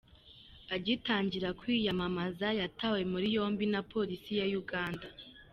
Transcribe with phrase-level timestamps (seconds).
[0.75, 5.07] Agitangira kwiyamamaza yatawe muri yombi na Polisi ya Uganda.